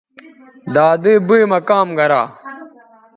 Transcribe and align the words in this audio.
دادئ 0.73 1.15
بئ 1.27 1.43
مہ 1.49 1.59
کام 1.69 1.87
گرا 1.97 2.21